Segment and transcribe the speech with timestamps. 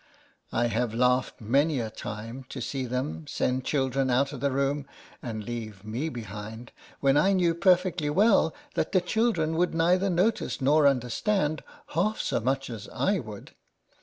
[0.51, 3.29] I have laughed many a time to see them 88 LETTERS FROM A CAT.
[3.59, 4.87] send children out of the room,
[5.21, 10.09] and leave me behind, when I knew per fectly well that the children would neither
[10.09, 13.51] notice nor understand half so much as I would.